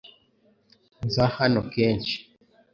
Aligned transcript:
Nza 1.05 1.23
hano 1.37 1.59
kenshi. 1.73 2.15